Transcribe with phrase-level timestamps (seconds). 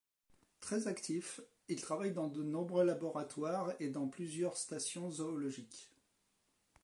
[0.61, 5.91] Très actif, il travaille dans de nombreux laboratoires et dans plusieurs stations zoologiques.